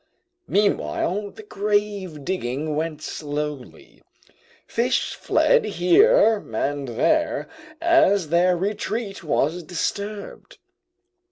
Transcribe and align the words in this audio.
Meanwhile 0.47 1.29
the 1.29 1.43
grave 1.43 2.25
digging 2.25 2.75
went 2.75 3.03
slowly. 3.03 4.01
Fish 4.65 5.13
fled 5.13 5.63
here 5.63 6.37
and 6.51 6.87
there 6.87 7.47
as 7.79 8.29
their 8.29 8.57
retreat 8.57 9.23
was 9.23 9.61
disturbed. 9.61 10.57